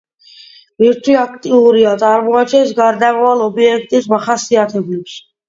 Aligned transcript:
ბირთვი 0.83 1.17
აქტიურია, 1.23 1.91
წარმოაჩენს 2.05 2.73
„გარდამავალი“ 2.81 3.45
ობიექტის 3.51 4.11
მახასიათებლებს. 4.17 5.17